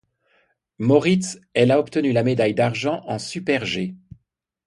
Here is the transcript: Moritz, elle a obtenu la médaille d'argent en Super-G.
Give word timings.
Moritz, 0.79 1.37
elle 1.53 1.69
a 1.69 1.79
obtenu 1.79 2.11
la 2.11 2.23
médaille 2.23 2.55
d'argent 2.55 3.03
en 3.05 3.19
Super-G. 3.19 3.93